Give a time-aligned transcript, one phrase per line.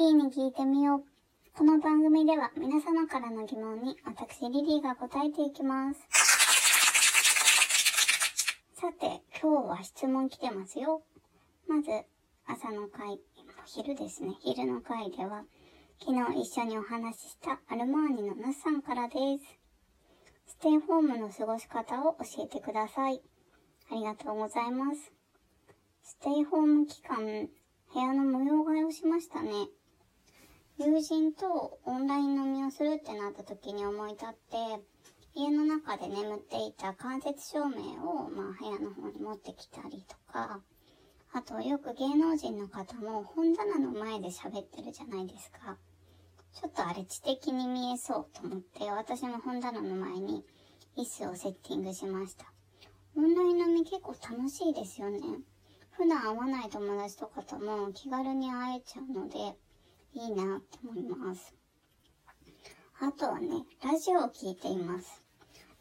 [0.00, 1.04] リーに聞いてみよう。
[1.54, 6.00] この番組では皆様からの疑問に私リリーが答えていきます。
[8.80, 11.02] さて、今日は質問来てますよ。
[11.68, 11.90] まず、
[12.46, 13.20] 朝の会、
[13.66, 14.36] 昼ですね。
[14.40, 15.44] 昼の会では、
[15.98, 19.58] 昨日一緒にお話ししたアルマーニのナスさんからです。
[20.46, 23.20] ステイホームの過ごし方を教えてください。
[23.90, 25.12] ありがとうございます。
[26.02, 27.50] ステイホーム期間、
[27.92, 29.68] 部屋の模様替えをしましたね。
[30.82, 34.82] 友人とオンライン飲みをするってなった時に思い立って、
[35.34, 40.62] 家の中で眠っていた間接照明を、まあ、部屋の方に持ってきたりとか、
[41.34, 45.76] あとよく芸能人の方も本棚の前で喋ってるじゃないですか。
[46.54, 50.46] ちょっとあれ知的に見えそうと思って、私も本棚の前に
[50.96, 52.46] 椅子をセッティングしました。
[53.18, 55.20] オンライン飲み結構楽しいですよね。
[55.90, 59.58] 普段会わない友達とかとも気軽に会えちゃうので、
[60.14, 61.54] いいなって思います。
[63.00, 63.48] あとはね、
[63.82, 65.22] ラジオを聞いています。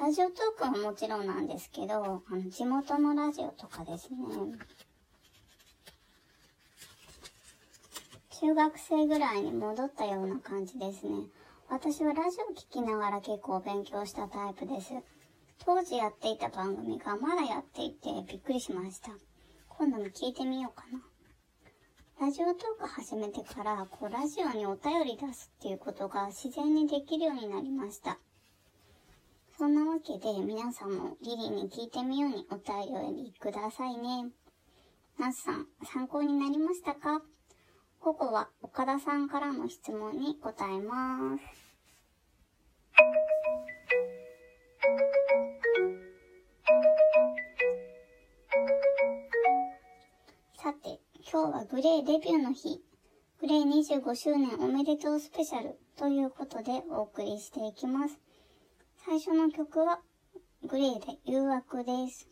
[0.00, 4.18] ラジオトークももちろんなんですけど、あの、地元のラジオとかですね。
[8.40, 11.28] 中学生ぐらいに戻ったような感じですね。
[11.68, 14.92] 私はラジオ聞きながら結構勉強したタイプです。
[15.64, 19.12] 当時やっていた番組がまだやっていてびっくりしました。
[19.68, 21.00] 今度も聞いてみようかな。
[22.20, 28.18] ラジオトーク始めてから、こう、ラジオにお便り出すっていうことが自然にできるようになりました。
[29.58, 34.30] そんなわけで、皆さんもリリーに聞いてみようにお便りくださいね。
[35.18, 37.20] ナスさん、参考になりましたか？
[38.00, 41.42] 午後は岡田さんからの質問に答えます。
[51.34, 52.80] 今日はグレーデビューの日。
[53.40, 58.20] グレー25周年おめでとうスペシャルということでお送りしていきます。
[59.04, 59.98] 最初の曲は
[60.64, 62.28] グレーで誘惑です。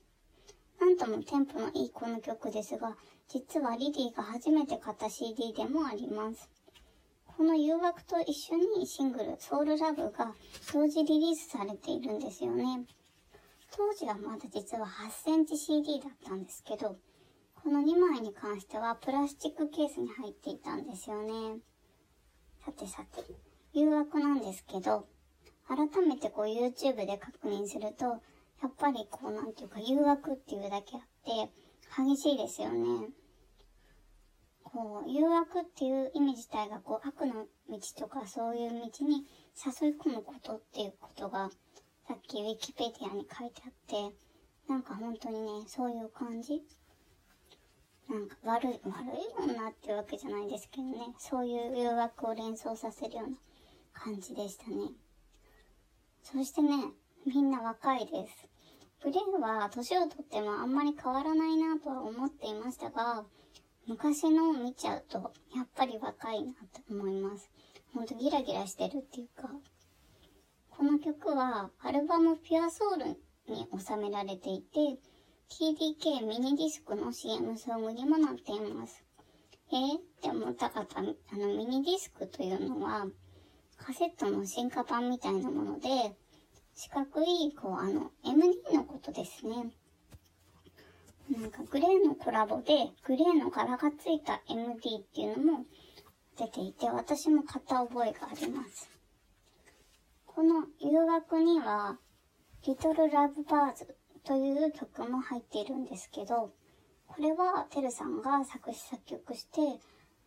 [0.80, 2.96] なんともテンポのいいこの曲ですが、
[3.26, 6.48] 実はリリーが初めて買った CD でもあります。
[7.26, 10.32] この誘惑と一緒にシングルソウルラブが
[10.72, 12.84] 同時リリースされているんですよね。
[13.72, 16.94] 当時はまだ実は8センチ CD だったんですけど、
[17.62, 21.60] この2枚に関してはプラスチックケースに入っていたんですよね。
[22.64, 23.22] さてさて、
[23.72, 25.06] 誘惑なんですけど、
[25.68, 28.18] 改めてこう YouTube で確認すると、や
[28.66, 31.52] っぱりこうなんていうか誘惑っていうだけあって、
[31.96, 33.10] 激しいですよね。
[34.64, 39.24] こう、誘惑っていう意味自体がこう悪の道とかそういう道に
[39.54, 41.48] 誘い込むことっていうことが、
[42.08, 44.16] さっきウィキペディアに書いてあって、
[44.68, 46.60] なんか本当にね、そういう感じ
[48.08, 53.36] なんか悪い、悪い女っていうわけじゃないですけどね、そういう誘惑を連想させるような
[53.92, 54.92] 感じでしたね。
[56.22, 56.92] そしてね、
[57.26, 58.48] みんな若いです。
[59.02, 63.24] グレーは年をとってもあんまり変わらないなとは思っていましたが、
[63.86, 67.50] 昔のを見ちゃうと、やっぱり若いなと思います。
[67.92, 69.50] ほんとギラギラしてるっていうか。
[70.70, 73.04] この曲はアルバムピュアソウル
[73.48, 74.98] に収められていて、
[75.52, 79.04] TDK ミニディスクの CM ソングにもなっています。
[79.70, 83.06] えー、って思った方、あのミニディスクというのは、
[83.76, 86.16] カセットの進化版みたいなもので、
[86.74, 89.70] 四角い、こう、あの、MD のことですね。
[91.30, 95.66] なんか、グレーのコラボで、グレーの柄がついた MD っていうのも
[96.38, 98.90] 出ていて、私も買った覚えがあります。
[100.26, 101.98] この誘惑には、
[102.64, 103.86] Little Love Birds
[104.24, 106.52] という曲も入っているんですけど、
[107.08, 109.60] これはてるさんが作詞作曲して、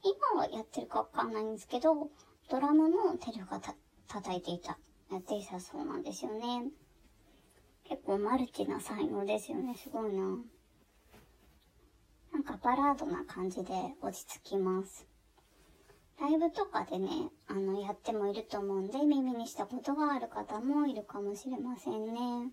[0.04, 2.10] 今はやってるかわかんないんですけど、
[2.50, 3.76] ドラムのテルがた
[4.08, 4.78] 叩いていた、
[5.12, 6.70] やっていたそうなんですよね。
[7.86, 9.76] 結構マルチな才能ですよね。
[9.76, 10.38] すごいな。
[12.34, 15.08] なんかバラードな感じで落ち着きます。
[16.20, 17.09] ライブとかでね、
[17.48, 22.52] あの、やってもいると思うんで、耳にしたことがある方もいるかもしれませんね。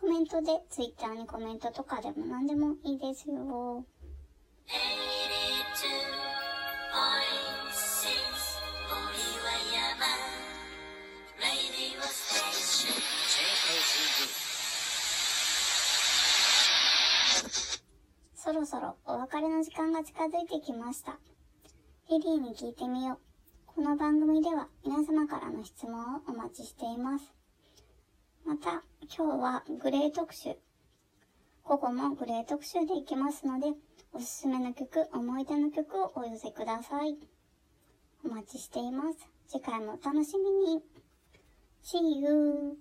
[0.00, 3.84] コメントで、ツイッターにコメントとかでも何でもいいですよ。
[18.34, 21.18] そろそろお別れの時間が近づいてきました。
[22.10, 23.33] リリーに聞いてみよう。
[23.74, 27.24] この番組では皆様からの質問をお待ちしています。
[28.46, 30.50] また、今日はグレー特集。
[31.64, 33.66] 午後もグレー特集でいきますので、
[34.12, 37.16] おすすめの曲、思い出の曲をお寄せください。
[38.24, 39.18] お待ちしています。
[39.48, 40.80] 次回もお楽しみに。
[41.82, 42.78] See you!